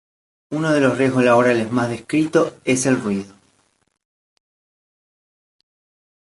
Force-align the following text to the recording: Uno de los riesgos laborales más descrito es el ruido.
Uno 0.49 0.73
de 0.73 0.79
los 0.81 0.97
riesgos 0.97 1.23
laborales 1.23 1.71
más 1.71 1.87
descrito 1.87 2.57
es 2.65 2.87
el 2.87 2.99
ruido. 2.99 3.35